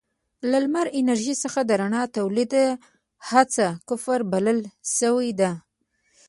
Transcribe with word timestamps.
له 0.49 0.57
لمر 0.63 0.87
انرژۍ 0.99 1.35
څخه 1.43 1.59
د 1.65 1.71
رڼا 1.81 2.03
تولید 2.17 2.53
هڅه 3.29 3.65
کفر 3.87 4.19
بلل 4.31 4.59
شوې 4.97 5.31
ده. 5.39 5.51